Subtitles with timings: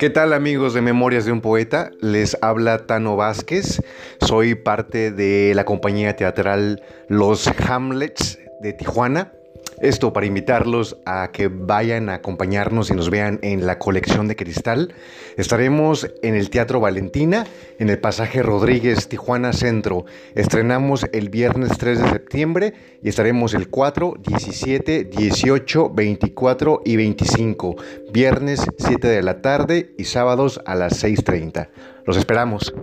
[0.00, 1.90] ¿Qué tal amigos de Memorias de un Poeta?
[2.00, 3.82] Les habla Tano Vázquez,
[4.22, 9.34] soy parte de la compañía teatral Los Hamlets de Tijuana.
[9.80, 14.36] Esto para invitarlos a que vayan a acompañarnos y nos vean en la colección de
[14.36, 14.92] cristal.
[15.38, 17.46] Estaremos en el Teatro Valentina,
[17.78, 20.04] en el pasaje Rodríguez, Tijuana Centro.
[20.34, 27.76] Estrenamos el viernes 3 de septiembre y estaremos el 4, 17, 18, 24 y 25.
[28.12, 31.70] Viernes 7 de la tarde y sábados a las 6.30.
[32.04, 32.74] Los esperamos.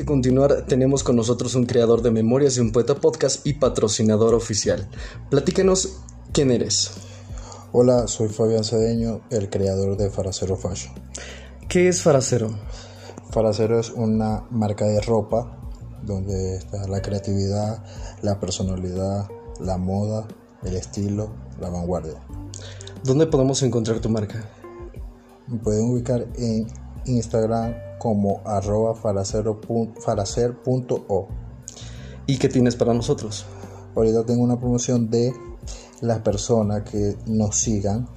[0.00, 4.34] De continuar, tenemos con nosotros un creador de Memorias de un Poeta Podcast y patrocinador
[4.34, 4.88] oficial.
[5.28, 6.00] Platícanos
[6.32, 6.92] quién eres.
[7.72, 10.94] Hola, soy Fabián Cedeño, el creador de Faracero Fashion.
[11.68, 12.48] ¿Qué es Faracero?
[13.30, 15.70] Faracero es una marca de ropa
[16.02, 17.84] donde está la creatividad,
[18.22, 19.28] la personalidad,
[19.60, 20.26] la moda,
[20.62, 22.22] el estilo, la vanguardia.
[23.04, 24.48] ¿Dónde podemos encontrar tu marca?
[25.46, 26.66] Me pueden ubicar en
[27.04, 29.58] Instagram como arroba faracer.o.
[32.26, 33.44] ¿Y qué tienes para nosotros?
[33.94, 35.34] Ahorita tengo una promoción de
[36.00, 38.08] las personas que nos sigan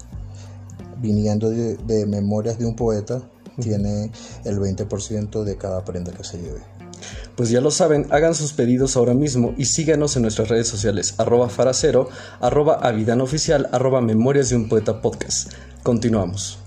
[1.00, 3.22] viniendo de, Memorias de un Poeta.
[3.61, 4.09] Tiene
[4.45, 6.61] el 20% de cada prenda que se lleve.
[7.36, 11.16] Pues ya lo saben, hagan sus pedidos ahora mismo y síganos en nuestras redes sociales,
[11.17, 12.08] arroba faracero,
[12.39, 15.52] arroba avidanoficial, arroba memorias de un poeta podcast.
[15.84, 16.62] Continuamos.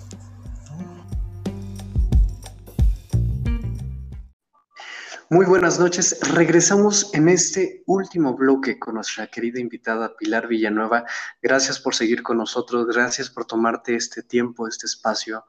[5.37, 6.19] Muy buenas noches.
[6.33, 11.05] Regresamos en este último bloque con nuestra querida invitada Pilar Villanueva.
[11.43, 15.45] Gracias por seguir con nosotros, gracias por tomarte este tiempo, este espacio.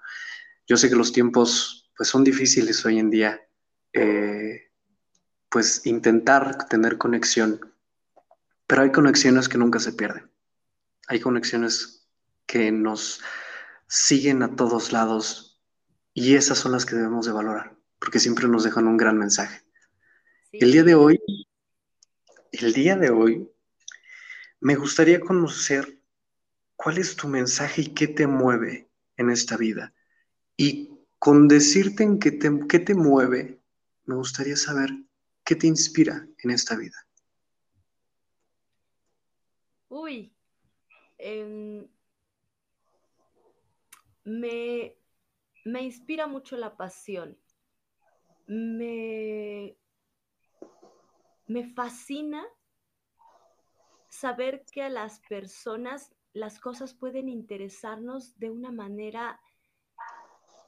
[0.67, 3.41] Yo sé que los tiempos pues son difíciles hoy en día.
[3.93, 4.73] Eh,
[5.47, 7.73] pues intentar tener conexión,
[8.67, 10.29] pero hay conexiones que nunca se pierden.
[11.07, 12.09] Hay conexiones
[12.45, 13.21] que nos
[13.87, 15.61] siguen a todos lados
[16.13, 19.65] y esas son las que debemos de valorar, porque siempre nos dejan un gran mensaje.
[20.53, 21.19] El día de hoy,
[22.53, 23.51] el día de hoy,
[24.61, 26.01] me gustaría conocer
[26.77, 29.93] cuál es tu mensaje y qué te mueve en esta vida.
[30.55, 33.59] Y con decirte en qué te, qué te mueve,
[34.05, 34.89] me gustaría saber
[35.43, 36.95] qué te inspira en esta vida.
[39.89, 40.33] Uy,
[41.17, 41.85] em,
[44.23, 44.95] me,
[45.65, 47.37] me inspira mucho la pasión.
[48.47, 49.77] Me
[51.47, 52.45] me fascina
[54.09, 59.39] saber que a las personas las cosas pueden interesarnos de una manera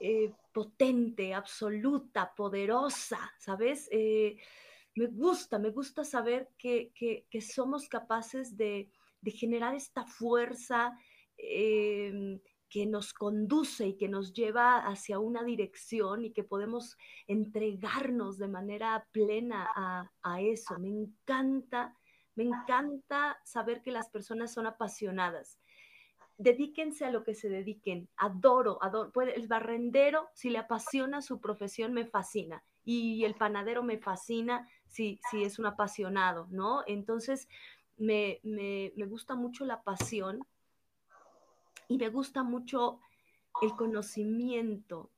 [0.00, 3.88] eh, potente, absoluta, poderosa, ¿sabes?
[3.92, 4.36] Eh,
[4.96, 6.92] me gusta, me gusta saber que,
[7.40, 8.90] somos capaces de,
[9.26, 10.98] generar esta fuerza
[11.36, 18.38] em, que nos conduce y que nos lleva hacia una dirección y que podemos entregarnos
[18.38, 19.68] de manera plena
[20.22, 20.78] a, eso.
[20.78, 21.96] Me encanta,
[22.36, 25.58] me encanta saber que las personas son apasionadas.
[26.38, 28.08] Dedíquense a lo que se dediquen.
[28.16, 29.10] Adoro, adoro.
[29.20, 32.62] el barrendero, si le apasiona su profesión, me fascina.
[32.84, 36.82] Y el panadero me fascina si, si es un apasionado, ¿no?
[36.86, 37.48] Entonces,
[37.98, 40.46] me, me, me gusta mucho la pasión
[41.90, 43.00] y me gusta mucho
[43.60, 45.10] el conocimiento.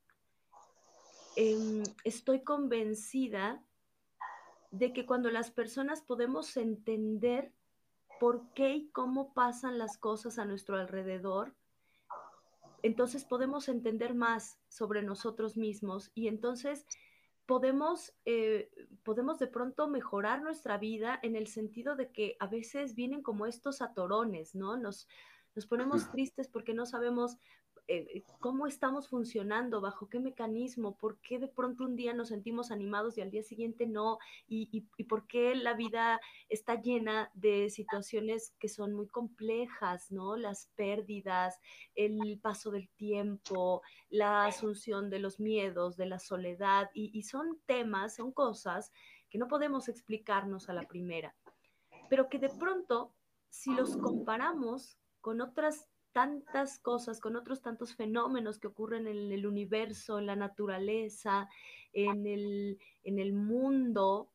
[1.35, 3.63] Em, estoy convencida
[4.71, 7.53] de que cuando las personas podemos entender
[8.19, 11.53] por qué y cómo pasan las cosas a nuestro alrededor,
[12.81, 16.87] entonces podemos entender más sobre nosotros mismos y entonces
[17.45, 18.71] podemos, eh,
[19.03, 23.45] podemos de pronto mejorar nuestra vida en el sentido de que a veces vienen como
[23.45, 24.75] estos atorones, ¿no?
[24.75, 25.07] Nos,
[25.55, 27.37] nos ponemos tristes porque no sabemos
[27.89, 32.71] eh, cómo estamos funcionando, bajo qué mecanismo, por qué de pronto un día nos sentimos
[32.71, 37.69] animados y al día siguiente no, y, y, por qué la vida está llena de
[37.69, 40.37] situaciones que son muy complejas, ¿no?
[40.37, 41.59] Las pérdidas,
[41.93, 47.59] el paso del tiempo, la asunción de los miedos, de la soledad, y, y son
[47.65, 48.93] temas, son cosas
[49.29, 51.35] que no podemos explicarnos a la primera,
[52.09, 53.13] pero que de pronto,
[53.49, 59.47] si los comparamos con otras tantas cosas, con otros tantos fenómenos que ocurren en el
[59.47, 61.47] universo, en la naturaleza,
[61.93, 64.29] en el, en el mundo,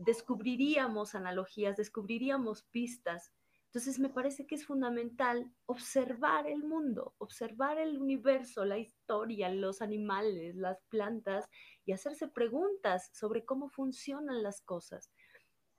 [0.00, 3.32] descubriríamos analogías, descubriríamos pistas.
[3.66, 9.80] Entonces me parece que es fundamental observar el mundo, observar el universo, la historia, los
[9.80, 11.48] animales, las plantas
[11.86, 15.12] y hacerse preguntas sobre cómo funcionan las cosas.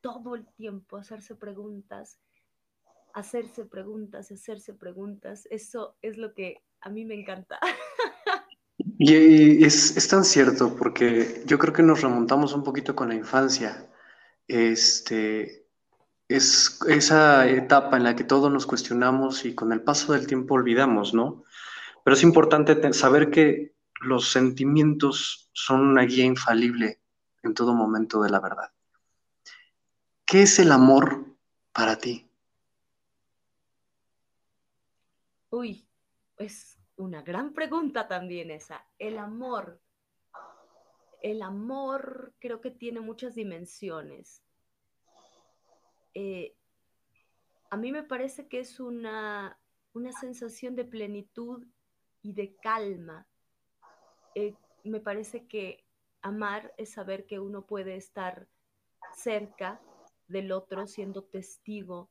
[0.02, 2.22] todo el tiempo hacerse preguntas,
[3.20, 5.48] hacerse preguntas, hacerse preguntas.
[5.52, 7.60] Eso es lo que a mí me encanta.
[9.02, 13.16] Y es, es, tan cierto porque yo creo que nos remontamos un poquito con la
[13.16, 13.90] infancia.
[14.46, 15.68] Este,
[16.28, 20.56] es esa etapa en la que todos nos cuestionamos y con el paso del tiempo
[20.56, 21.44] olvidamos, ¿no?
[22.04, 27.00] Pero es importante saber que los sentimientos son una guía infalible
[27.44, 28.72] en todo momento de la verdad.
[30.26, 31.26] ¿Qué es el amor
[31.74, 32.29] para ti?
[35.52, 35.88] Uy,
[36.38, 38.86] es una gran pregunta también esa.
[39.00, 39.82] El amor.
[41.22, 44.44] El amor creo que tiene muchas dimensiones.
[46.14, 46.56] Eh,
[47.70, 49.60] a mí me parece que es una,
[49.94, 51.66] una sensación de plenitud
[52.22, 53.28] y de calma.
[54.36, 55.84] Eh, me parece que
[56.22, 58.48] amar es saber que uno puede estar
[59.14, 59.82] cerca
[60.28, 62.10] del otro siendo testigo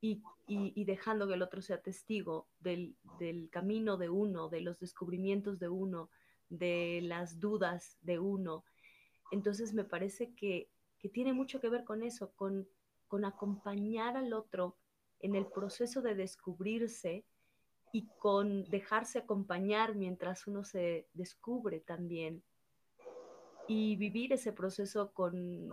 [0.00, 2.96] y, dejando que el otro sea testigo del,
[3.50, 6.10] camino de uno, de los descubrimientos de uno,
[6.48, 8.64] de las dudas de uno.
[9.32, 10.70] Entonces me parece que,
[11.12, 12.66] tiene mucho que ver con eso, con,
[13.24, 14.76] acompañar al otro
[15.20, 17.24] en el proceso de descubrirse
[17.92, 22.42] y con dejarse acompañar mientras uno se descubre también
[23.68, 25.72] y vivir ese proceso con,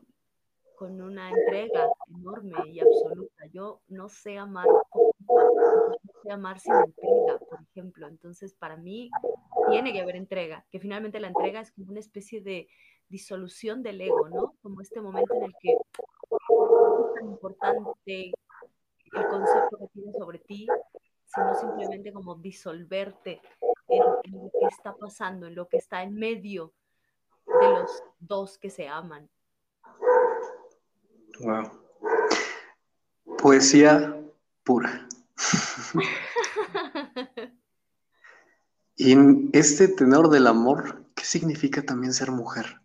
[0.75, 3.45] con una entrega enorme y absoluta.
[3.51, 8.07] Yo no sé amar, no sé amar sin entrega, por ejemplo.
[8.07, 9.09] Entonces, para mí
[9.69, 12.67] tiene que haber entrega, que finalmente la entrega es como una especie de
[13.09, 14.55] disolución del ego, ¿no?
[14.61, 18.31] Como este momento en el que es tan importante
[19.13, 20.67] el concepto que tienes sobre ti,
[21.25, 23.41] sino simplemente como disolverte
[23.87, 26.73] en, en lo que está pasando, en lo que está en medio
[27.45, 29.29] de los dos que se aman.
[31.39, 31.71] Wow.
[33.37, 34.21] Poesía
[34.63, 35.07] pura.
[38.95, 42.81] y en este tenor del amor, ¿qué significa también ser mujer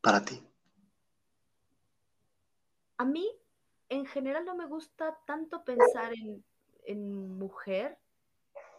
[0.00, 0.42] para ti?
[2.98, 3.28] A mí,
[3.88, 6.44] en general, no me gusta tanto pensar en,
[6.84, 7.98] en mujer,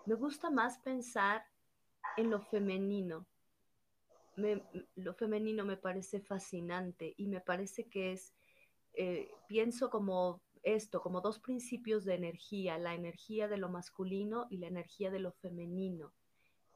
[0.05, 1.45] me gusta más pensar
[2.17, 3.25] en lo femenino
[4.35, 8.33] lo femenino me parece fascinante y me parece que es,
[8.93, 14.57] eh, pienso como esto, como dos principios de energía, la energía de lo masculino y
[14.57, 16.13] la energía de lo femenino.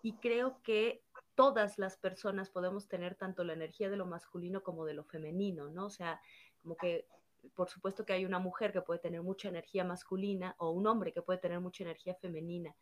[0.01, 1.03] Y creo que
[1.35, 5.69] todas las personas podemos tener tanto la energía de lo masculino como de lo femenino,
[5.69, 5.85] ¿no?
[5.85, 6.21] O sea,
[6.61, 7.07] como que
[7.53, 11.13] por supuesto que hay una mujer que puede tener mucha energía masculina o un hombre
[11.13, 12.75] que puede tener mucha energía femenina,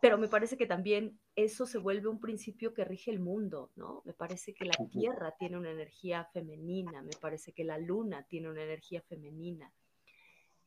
[0.00, 4.02] pero me parece que también eso se vuelve un principio que rige el mundo, ¿no?
[4.04, 8.48] Me parece que la Tierra tiene una energía femenina, me parece que la Luna tiene
[8.48, 9.72] una energía femenina.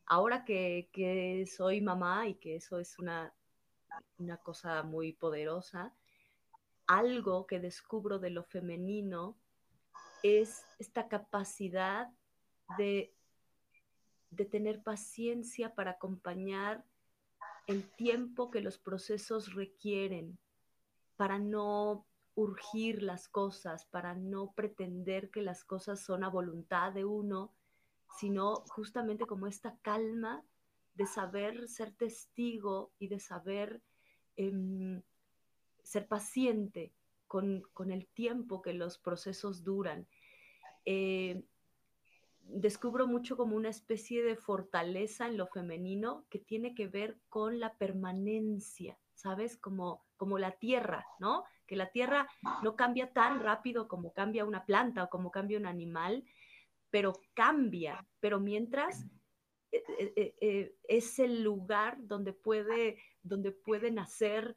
[0.04, 3.32] Ahora que, que soy mamá y que eso es una,
[4.18, 5.94] una cosa muy poderosa,
[6.86, 9.38] algo que descubro de lo femenino
[10.22, 12.10] es esta capacidad
[12.76, 13.14] de,
[14.30, 16.84] de tener paciencia para acompañar
[17.66, 20.38] el tiempo que los procesos requieren
[21.16, 27.04] para no urgir las cosas, para no pretender que las cosas son a voluntad de
[27.04, 27.52] uno,
[28.18, 30.44] sino justamente como esta calma
[30.94, 33.82] de saber ser testigo y de saber
[34.36, 35.02] em,
[35.82, 36.92] ser paciente
[37.26, 40.06] con, el tiempo que los procesos duran.
[40.84, 41.42] Eh,
[42.44, 47.60] descubro mucho como una especie de fortaleza en lo femenino que tiene que ver con
[47.60, 49.56] la permanencia, ¿sabes?
[49.56, 51.44] Como, como la tierra, ¿no?
[51.66, 52.28] Que la tierra
[52.62, 56.24] no cambia tan rápido como cambia una planta o como cambia un animal,
[56.90, 59.06] pero cambia, pero mientras
[59.72, 64.54] eh, eh, eh, es el lugar donde puede, donde puede nacer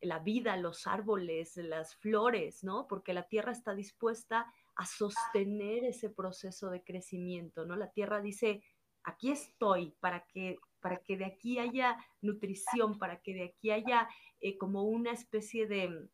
[0.00, 2.86] la vida, los árboles, las flores, ¿no?
[2.86, 7.76] Porque la tierra está dispuesta a sostener ese proceso de crecimiento, ¿no?
[7.76, 8.62] La tierra dice,
[9.04, 14.08] aquí estoy para que, para que de aquí haya nutrición, para que de aquí haya
[14.40, 16.08] eh, como una especie de,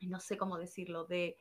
[0.00, 1.36] no sé cómo decirlo, de,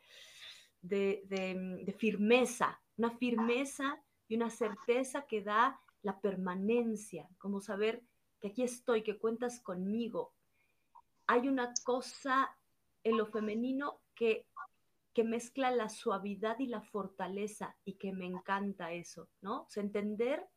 [0.82, 8.04] de, de firmeza, una firmeza y una certeza que da la permanencia, como saber
[8.40, 10.34] que aquí estoy, que cuentas conmigo.
[11.28, 12.58] Hay una cosa
[13.04, 14.48] en lo femenino que
[15.14, 19.64] que mezcla la suavidad y la fortaleza y que me encanta eso, ¿no?
[19.64, 20.48] O sea, entender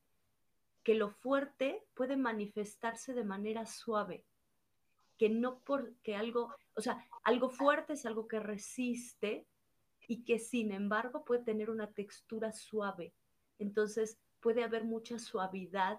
[0.84, 4.24] que lo fuerte puede manifestarse de manera suave,
[5.18, 9.46] que no porque algo, o sea, algo fuerte es algo que resiste
[10.06, 13.14] y que sin embargo puede tener una textura suave.
[13.58, 15.98] Entonces puede haber mucha suavidad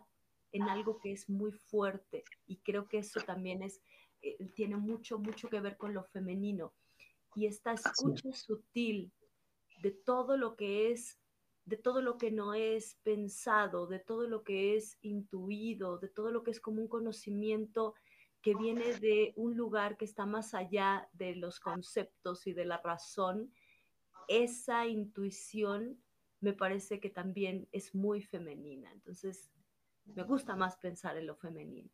[0.51, 3.81] en algo que es muy fuerte y creo que eso también es,
[4.21, 6.73] eh, tiene mucho, mucho que ver con lo femenino.
[7.35, 9.11] Y esta escucha sutil
[9.81, 11.19] de todo lo que es,
[11.65, 16.31] de todo lo que no es pensado, de todo lo que es intuido, de todo
[16.31, 17.95] lo que es como un conocimiento
[18.41, 22.77] que viene de un lugar que está más allá de los conceptos y de la
[22.77, 23.51] razón,
[24.27, 25.99] esa intuición
[26.41, 28.91] me parece que también es muy femenina.
[28.91, 29.49] Entonces,
[30.05, 31.89] me gusta más pensar en lo femenino.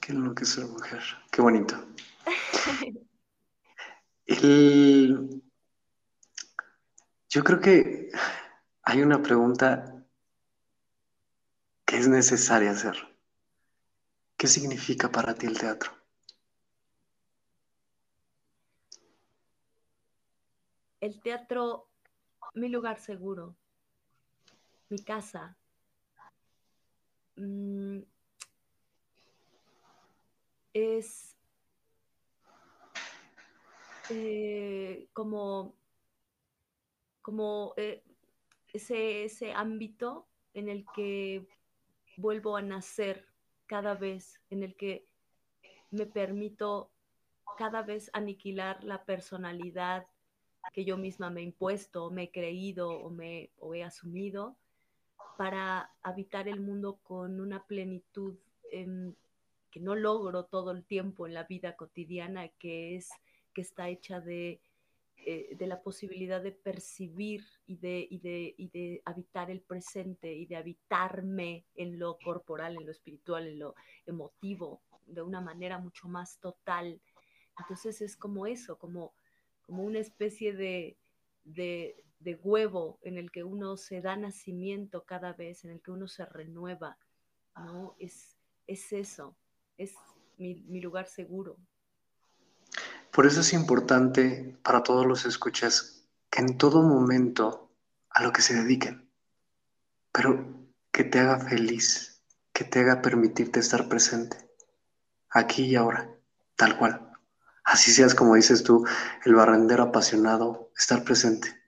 [0.00, 1.02] Qué lo que es ser mujer.
[1.30, 1.74] Qué bonito.
[4.42, 5.28] Yo
[7.44, 8.10] creo que
[8.82, 10.04] hay una pregunta
[11.86, 12.96] que es necesaria hacer.
[14.36, 15.92] ¿Qué significa para ti el teatro?
[21.00, 21.88] El teatro,
[22.54, 23.54] mi lugar seguro,
[24.88, 25.56] mi casa.
[27.36, 28.00] Mm,
[30.74, 31.36] es
[34.10, 35.74] eh, como,
[37.20, 38.02] como eh,
[38.72, 41.46] ese, ese ámbito en el que
[42.16, 43.26] vuelvo a nacer
[43.66, 45.06] cada vez en el que
[45.90, 46.90] me permito
[47.56, 50.06] cada vez aniquilar la personalidad
[50.72, 54.56] que yo misma me he impuesto, me he creído o, me, he asumido
[55.36, 58.36] para habitar el mundo con una plenitud
[58.70, 63.10] que no logro todo el tiempo en la vida cotidiana, que es
[63.52, 64.60] que está hecha de
[65.24, 70.32] eh, de la posibilidad de percibir y de, y, de, y de habitar el presente
[70.34, 75.78] y de habitarme en lo corporal, en lo espiritual, en lo emotivo, de una manera
[75.78, 77.00] mucho más total.
[77.56, 79.14] Entonces es como eso, como,
[79.64, 80.96] como una especie de,
[81.44, 85.92] de, de huevo en el que uno se da nacimiento cada vez, en el que
[85.92, 86.98] uno se renueva,
[87.54, 87.94] ¿no?
[88.00, 89.36] Es, es eso,
[89.78, 89.94] es
[90.36, 91.58] mi, mi lugar seguro,
[93.12, 97.70] por eso es importante para todos los escuchas que en todo momento
[98.08, 99.06] a lo que se dediquen,
[100.10, 100.44] pero
[100.90, 102.22] que te haga feliz,
[102.54, 104.38] que te haga permitirte estar presente,
[105.28, 106.10] aquí y ahora,
[106.56, 107.10] tal cual.
[107.64, 108.86] Así seas, como dices tú,
[109.26, 111.62] el barrendero apasionado, estar presente.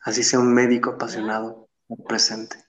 [0.00, 2.64] Así sea un médico apasionado, estar presente.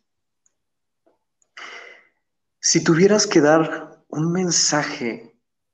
[2.62, 5.28] Si tuvieras que dar un mensaje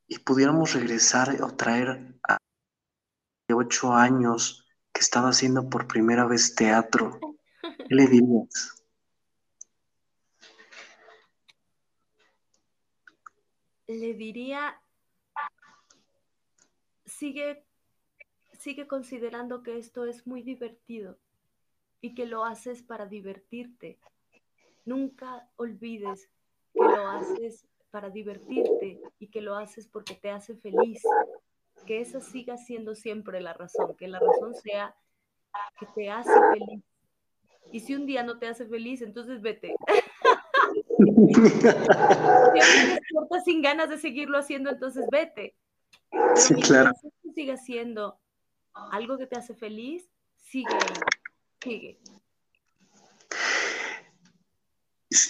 [0.08, 2.38] y pudiéramos regresar o traer a
[3.54, 7.20] ocho años que estaba haciendo por primera vez teatro,
[7.62, 8.84] ¿qué le dirías?
[13.88, 14.82] Le diría,
[17.06, 17.66] sigue,
[18.58, 21.20] sigue considerando que esto es muy divertido
[22.02, 24.00] y que lo haces para divertirte.
[24.86, 26.30] Nunca olvides
[26.74, 31.02] que lo haces para divertirte y que lo haces porque te hace feliz.
[31.86, 34.94] Que esa siga siendo siempre la razón, que la razón sea
[35.80, 36.84] que te hace feliz.
[37.72, 39.74] Y si un día no te hace feliz, entonces vete.
[43.08, 45.56] si estás sin ganas de seguirlo haciendo, entonces vete.
[46.12, 46.92] Pero sí, claro.
[47.34, 48.20] sigue siendo
[48.92, 50.68] algo que te hace feliz, sigue
[51.64, 51.98] sigue.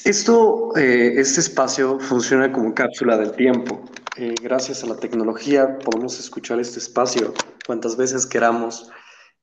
[0.06, 3.84] Esto, eh, este espacio funciona como cápsula del tiempo.
[4.18, 7.34] Eh, gracias a la tecnología podemos escuchar este espacio
[7.66, 8.92] cuantas veces queramos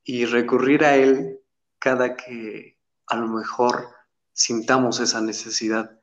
[0.04, 1.40] y recurrir a él
[1.80, 2.78] cada que
[3.08, 3.88] a lo mejor
[4.32, 5.98] sintamos esa necesidad.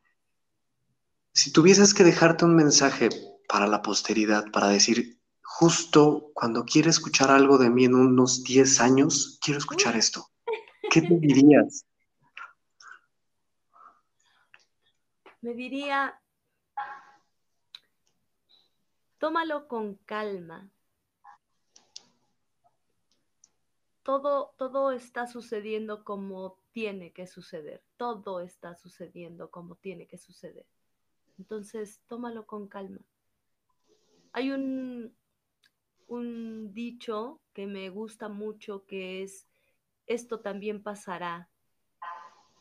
[1.32, 3.08] Si tuvieses que dejarte un mensaje
[3.48, 8.82] para la posteridad, para decir, justo cuando quiero escuchar algo de mí en unos 10
[8.82, 10.28] años, quiero escuchar esto,
[10.92, 11.86] ¿qué te dirías?
[15.41, 16.22] Me diría,
[19.17, 20.69] tómalo con calma.
[24.03, 27.84] Todo, todo está sucediendo como tiene que suceder.
[27.98, 30.65] Todo está sucediendo como tiene que suceder.
[31.38, 33.01] Entonces, tómalo con calma.
[34.31, 35.15] Hay un,
[36.08, 39.48] un dicho que me gusta mucho que es,
[40.08, 41.50] esto también pasará,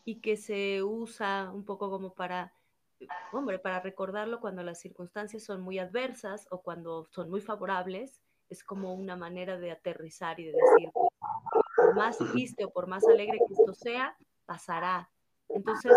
[0.08, 2.54] y que se usa un poco como para
[3.32, 8.64] hombre, para recordarlo cuando las circunstancias son muy adversas o cuando son muy favorables, es
[8.64, 10.90] como una manera de aterrizar y de decir,
[11.76, 15.10] por más triste o por más alegre que esto sea, pasará.
[15.48, 15.92] Entonces,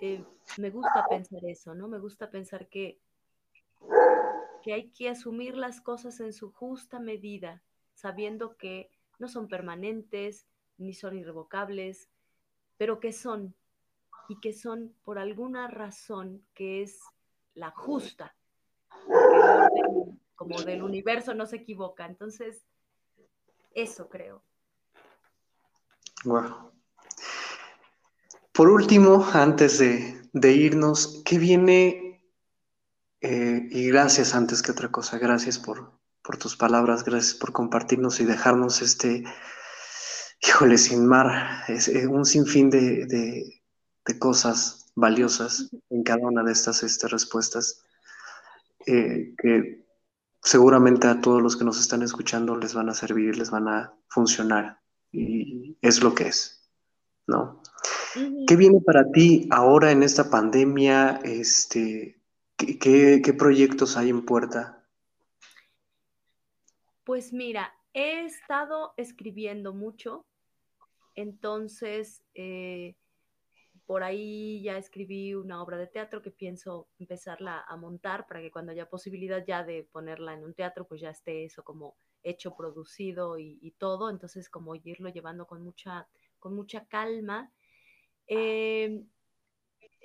[0.00, 0.24] eh,
[0.58, 1.88] me gusta pensar eso, ¿no?
[1.88, 3.00] Me gusta pensar que,
[4.62, 7.62] que hay que asumir las cosas en su justa medida,
[7.94, 12.10] sabiendo que no son permanentes ni son irrevocables,
[12.76, 13.54] pero que son
[14.28, 17.00] y que son por alguna razón que es
[17.54, 18.34] la justa,
[20.34, 22.06] como del universo no se equivoca.
[22.06, 22.64] Entonces,
[23.74, 24.42] eso creo.
[26.24, 26.72] Wow.
[28.52, 32.22] Por último, antes de, irnos, ¿qué viene?
[33.20, 38.20] Eh, y gracias antes que otra cosa, gracias por, por tus palabras, gracias por compartirnos
[38.20, 39.24] y dejarnos este,
[40.40, 43.63] híjole, sin mar, es, eh, un sinfín de, de,
[44.18, 47.84] cosas valiosas en cada una de estas este, respuestas
[48.86, 49.84] eh, que
[50.42, 53.94] seguramente a todos los que nos están escuchando les van a servir, les van a
[54.08, 54.78] funcionar
[55.10, 56.68] y es lo que es,
[57.26, 57.62] ¿no?
[58.46, 61.20] ¿Qué viene para ti ahora en esta pandemia?
[61.24, 62.20] Este,
[62.56, 64.84] ¿qué, qué proyectos hay en puerta?
[67.04, 70.24] Pues mira, he estado escribiendo mucho,
[71.14, 72.96] entonces eh,
[73.86, 78.50] por ahí ya escribí una obra de teatro que pienso empezarla a montar para que
[78.50, 82.56] cuando haya posibilidad ya de ponerla en un teatro, pues ya esté eso como hecho,
[82.56, 87.52] producido y, todo, entonces como irlo llevando con mucha, con mucha calma.
[88.26, 89.04] Eh,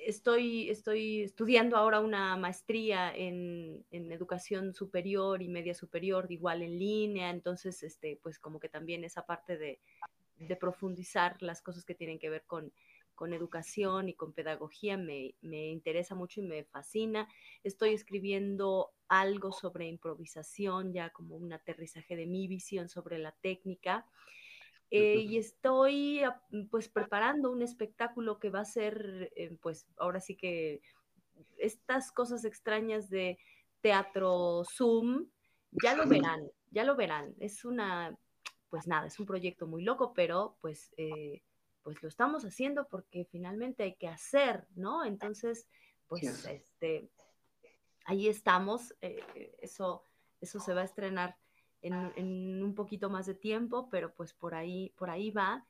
[0.05, 7.29] estoy, estoy estudiando ahora una maestría en, educación superior y media superior, igual en línea,
[7.29, 9.79] entonces, este, pues como que también esa parte de,
[10.59, 12.71] profundizar las cosas que tienen que ver con,
[13.27, 17.27] educación y con pedagogía me, me, interesa mucho y me fascina.
[17.63, 24.05] Estoy escribiendo algo sobre improvisación, ya como un aterrizaje de mi visión sobre la técnica.
[24.91, 26.21] Eh, y estoy
[26.71, 30.81] pues preparando un espectáculo que va a ser eh, pues ahora sí que
[31.57, 33.37] estas cosas extrañas de
[33.81, 35.27] teatro Zoom,
[35.71, 37.35] ya lo verán, ya lo verán.
[37.39, 38.17] Es una,
[38.69, 41.41] pues nada, es un proyecto muy loco, pero pues, eh,
[41.83, 45.05] pues lo estamos haciendo porque finalmente hay que hacer, ¿no?
[45.05, 45.67] Entonces,
[46.07, 47.09] pues este,
[48.05, 50.03] ahí estamos, eso,
[50.41, 51.37] eso se va a estrenar
[51.81, 55.65] en, un poquito más de tiempo, pero pues por ahí, por ahí va.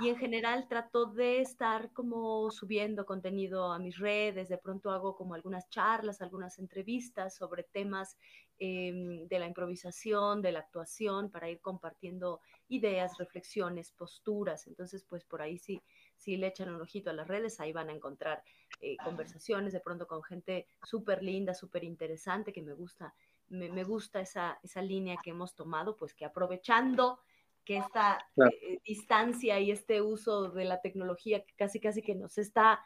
[0.00, 5.14] Y en general trato de estar como subiendo contenido a mis redes, de pronto hago
[5.14, 8.16] como algunas charlas, algunas entrevistas sobre temas
[8.58, 14.66] em, de la improvisación, de la actuación, para ir compartiendo ideas, reflexiones, posturas.
[14.66, 15.82] Entonces, pues por ahí sí,
[16.16, 18.42] si le echan un ojito a las redes, ahí van a encontrar
[18.80, 23.14] eh, conversaciones de pronto con gente súper linda, súper interesante, que me gusta
[23.48, 27.20] me, gusta esa, esa, línea que hemos tomado, pues que aprovechando
[27.64, 32.38] que esta eh, distancia y este uso de la tecnología que casi casi que nos
[32.38, 32.80] está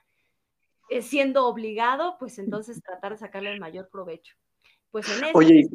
[0.89, 4.35] eh, siendo obligado, pues entonces tratar de sacarle el mayor provecho.
[4.91, 5.69] Pues en Oye,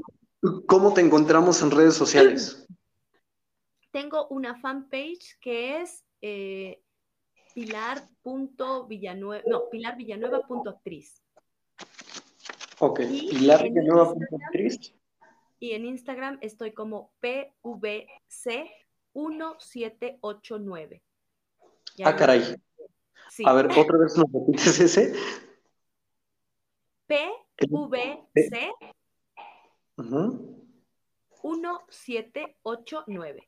[0.68, 2.66] ¿cómo te encontramos en redes sociales?
[3.92, 6.82] Tengo una fanpage que es eh,
[7.54, 11.22] pilar.villanueva, no, pilarvillanueva.actriz.
[12.80, 13.64] Ok, Pilar
[14.46, 14.96] Actriz.
[15.60, 17.12] Y en Instagram estoy como
[19.13, 21.02] PVC1789.
[22.04, 22.56] Ah, caray.
[23.45, 25.13] A ver, otra vez nos repites ese.
[27.08, 28.71] PVC
[31.43, 33.47] 1789.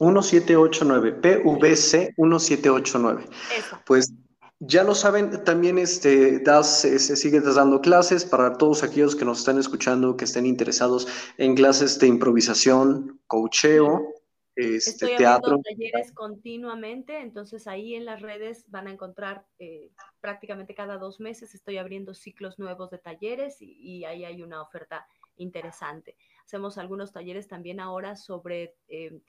[0.00, 3.24] 1789, PVC 1789.
[3.56, 3.80] Eso.
[3.84, 4.12] Pues
[4.60, 9.38] ya lo saben, también este, das, se, sigue dando clases para todos aquellos que nos
[9.40, 14.14] están escuchando, que estén interesados en clases de improvisación, coacheo,
[14.56, 15.60] este, Estoy teatro.
[15.62, 21.54] talleres continuamente, entonces ahí en las redes van a encontrar eh, prácticamente cada dos meses
[21.54, 26.16] estoy abriendo ciclos nuevos de talleres y, ahí hay una oferta interesante.
[26.44, 28.74] Hacemos algunos talleres también ahora sobre...
[28.88, 29.20] Eh,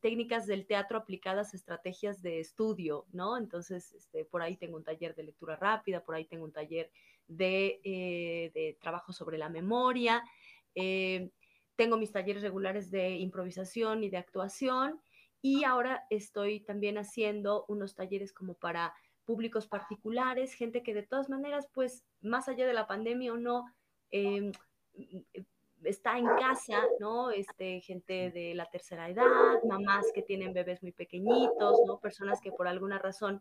[0.00, 3.36] técnicas del teatro aplicadas estrategias de estudio, ¿no?
[3.36, 6.90] Entonces, este, por ahí tengo un taller de lectura rápida, por ahí tengo un taller
[7.26, 10.22] de, eh, trabajo sobre la memoria,
[10.74, 11.30] eh,
[11.76, 15.00] tengo mis talleres regulares de improvisación y de actuación
[15.40, 21.30] y ahora estoy también haciendo unos talleres como para públicos particulares, gente que de todas
[21.30, 23.64] maneras, pues, más allá de la pandemia o no,
[24.10, 24.52] em,
[25.84, 27.30] está en casa, ¿no?
[27.30, 31.98] Este, gente de la tercera edad, mamás que tienen bebés muy pequeñitos, ¿no?
[31.98, 33.40] Personas que por alguna razón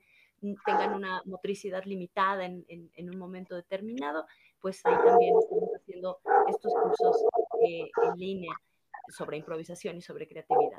[0.65, 4.25] tengan una motricidad limitada en, un momento determinado,
[4.62, 7.25] pues ahí también estamos haciendo estos cursos
[7.67, 8.54] eh, en línea
[9.10, 10.78] sobre improvisación y sobre creatividad.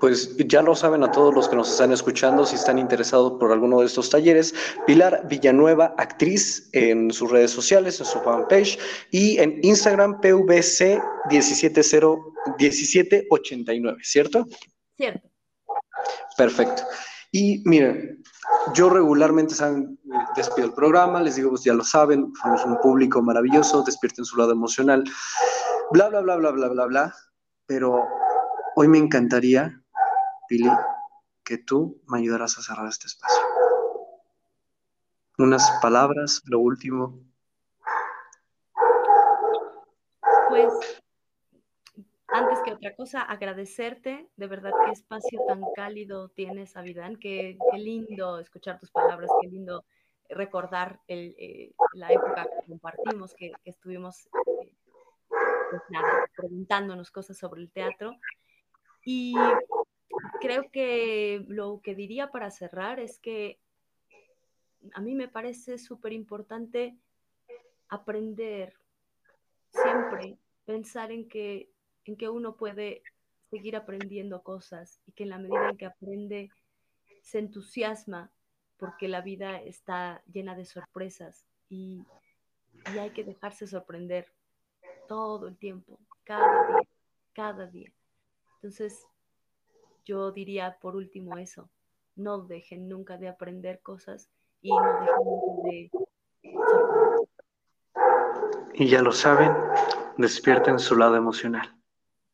[0.00, 3.52] Pues ya lo saben a todos los que nos están escuchando, si están interesados por
[3.52, 4.54] alguno de estos talleres,
[4.86, 8.78] Pilar Villanueva, actriz en sus redes sociales, en su fanpage
[9.10, 14.46] y en Instagram PVC170 1789, ¿cierto?
[14.96, 15.28] Cierto.
[16.36, 16.82] Perfecto.
[17.32, 18.22] Y miren,
[18.74, 19.98] yo regularmente saben,
[20.34, 24.36] despido el programa, les digo, pues ya lo saben, somos un público maravilloso, despierten su
[24.36, 25.04] lado emocional,
[25.90, 27.14] bla, bla, bla, bla, bla, bla, bla.
[27.66, 28.02] Pero
[28.76, 29.82] hoy me encantaría,
[30.48, 30.70] Pili,
[31.44, 33.42] que tú me ayudaras a cerrar este espacio.
[35.38, 37.20] Unas palabras, lo último.
[40.48, 40.72] Pues
[42.28, 47.78] antes que otra cosa, agradecerte, de verdad, qué espacio tan cálido tienes, Avidán, qué, qué
[47.78, 49.84] lindo escuchar tus palabras, qué lindo
[50.28, 54.74] recordar el, eh, la época que compartimos, que, que estuvimos eh,
[55.70, 55.82] pues
[56.36, 58.14] preguntándonos cosas sobre el teatro.
[59.04, 59.34] Y
[60.40, 63.58] creo que lo que diría para cerrar es que
[64.92, 66.96] a mí me parece súper importante
[67.88, 68.74] aprender
[69.70, 71.70] siempre, pensar en que
[72.04, 73.02] en que uno puede
[73.50, 76.50] seguir aprendiendo cosas y que en la medida en que aprende
[77.22, 78.30] se entusiasma
[78.78, 82.02] porque la vida está llena de sorpresas y,
[82.94, 84.32] y hay que dejarse sorprender
[85.06, 86.88] todo el tiempo, cada día,
[87.34, 87.92] cada día.
[88.54, 89.06] Entonces,
[90.08, 91.68] yo diría por último eso,
[92.16, 94.30] no dejen nunca de aprender cosas
[94.62, 95.90] y no dejen nunca de...
[98.72, 99.52] Y ya lo saben,
[100.16, 101.76] despierten su lado emocional.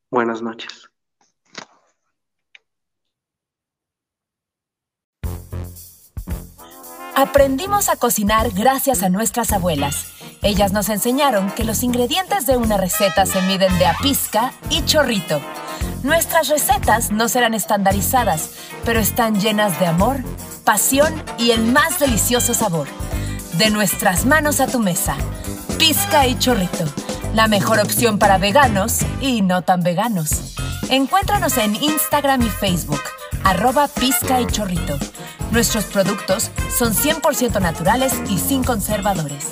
[0.08, 0.88] Buenas noches.
[7.16, 10.12] Aprendimos a cocinar gracias a nuestras abuelas.
[10.42, 14.84] Ellas nos enseñaron que los ingredientes de una receta se miden de a pizca y
[14.84, 15.40] chorrito.
[16.04, 18.50] Nuestras recetas no serán estandarizadas,
[18.84, 20.18] pero están llenas de amor,
[20.62, 22.86] pasión y el más delicioso sabor.
[23.58, 25.16] De nuestras manos a tu mesa.
[25.78, 26.84] Pizca y chorrito
[27.34, 30.54] la mejor opción para veganos y no tan veganos.
[30.88, 33.02] Encuéntranos en Instagram y Facebook,
[33.42, 34.96] arroba pizca y chorrito.
[35.50, 39.46] Nuestros productos son 100% naturales y sin conservadores.